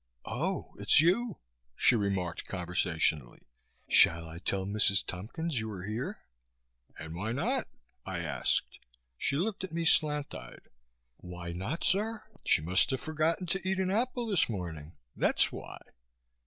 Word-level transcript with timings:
"Oh, 0.25 0.73
it's 0.79 0.99
you!" 0.99 1.37
She 1.75 1.95
remarked 1.95 2.47
conversationally. 2.47 3.37
"Shall 3.87 4.27
I 4.27 4.39
tell 4.39 4.65
Mrs. 4.65 5.05
Tompkins 5.05 5.59
you 5.59 5.69
are 5.69 5.83
here?" 5.85 6.23
"And 6.97 7.13
why 7.13 7.33
not?" 7.33 7.67
I 8.03 8.17
asked. 8.21 8.79
She 9.15 9.35
looked 9.35 9.63
at 9.63 9.71
me 9.71 9.85
slant 9.85 10.33
eyed. 10.33 10.69
"Why 11.17 11.51
not, 11.51 11.83
sir? 11.83 12.23
She 12.43 12.63
must 12.63 12.89
have 12.89 12.99
forgotten 13.01 13.45
to 13.45 13.69
eat 13.69 13.77
an 13.79 13.91
apple 13.91 14.25
this 14.25 14.49
morning. 14.49 14.93
That's 15.15 15.51
why." 15.51 15.77